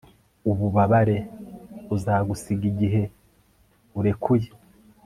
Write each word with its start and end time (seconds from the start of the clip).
ububabare 0.51 1.17
buzagusiga, 1.87 2.63
igihe 2.71 3.01
urekuye 3.99 4.49